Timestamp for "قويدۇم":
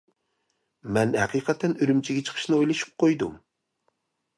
3.05-3.41